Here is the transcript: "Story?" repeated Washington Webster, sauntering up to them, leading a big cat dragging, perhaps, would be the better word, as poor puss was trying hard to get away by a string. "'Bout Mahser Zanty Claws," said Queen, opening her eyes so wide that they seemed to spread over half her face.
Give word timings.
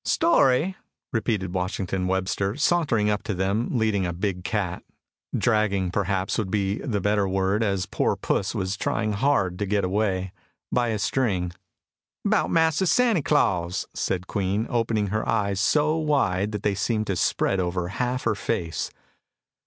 "Story?" 0.03 0.77
repeated 1.13 1.53
Washington 1.53 2.07
Webster, 2.07 2.55
sauntering 2.55 3.11
up 3.11 3.21
to 3.21 3.35
them, 3.35 3.77
leading 3.77 4.03
a 4.03 4.11
big 4.11 4.43
cat 4.43 4.81
dragging, 5.37 5.91
perhaps, 5.91 6.39
would 6.39 6.49
be 6.49 6.79
the 6.79 6.99
better 6.99 7.27
word, 7.29 7.61
as 7.61 7.85
poor 7.85 8.15
puss 8.15 8.55
was 8.55 8.75
trying 8.77 9.13
hard 9.13 9.59
to 9.59 9.67
get 9.67 9.83
away 9.83 10.31
by 10.71 10.87
a 10.87 10.97
string. 10.97 11.51
"'Bout 12.25 12.49
Mahser 12.49 12.85
Zanty 12.87 13.23
Claws," 13.23 13.85
said 13.93 14.25
Queen, 14.25 14.65
opening 14.71 15.09
her 15.09 15.29
eyes 15.29 15.59
so 15.61 15.95
wide 15.97 16.51
that 16.51 16.63
they 16.63 16.73
seemed 16.73 17.05
to 17.05 17.15
spread 17.15 17.59
over 17.59 17.89
half 17.89 18.23
her 18.23 18.33
face. 18.33 18.89